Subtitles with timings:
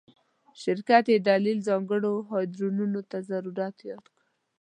[0.61, 4.23] شرکت یی دلیل ځانګړو هارډویرونو ته ضرورت یاد کړی